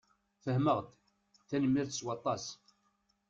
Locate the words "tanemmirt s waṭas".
1.49-2.45